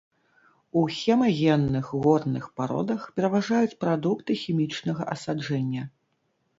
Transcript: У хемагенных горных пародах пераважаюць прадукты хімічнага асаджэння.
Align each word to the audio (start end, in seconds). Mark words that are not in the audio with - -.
У 0.79 0.85
хемагенных 0.99 1.85
горных 2.07 2.49
пародах 2.61 3.01
пераважаюць 3.21 3.79
прадукты 3.87 4.31
хімічнага 4.45 5.03
асаджэння. 5.17 5.83